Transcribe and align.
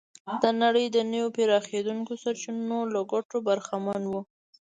د 0.41 0.43
نړۍ 0.61 0.85
د 0.91 0.97
نویو 1.11 1.33
پراخېدونکو 1.35 2.13
سرچینو 2.23 2.79
له 2.93 3.01
ګټو 3.11 3.37
برخمن 3.47 4.01
و. 4.07 4.13